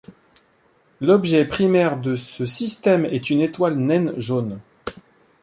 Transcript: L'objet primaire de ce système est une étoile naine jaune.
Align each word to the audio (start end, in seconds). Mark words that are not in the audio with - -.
L'objet 0.99 1.45
primaire 1.45 1.99
de 2.01 2.15
ce 2.15 2.47
système 2.47 3.05
est 3.05 3.29
une 3.29 3.39
étoile 3.39 3.77
naine 3.77 4.15
jaune. 4.19 4.59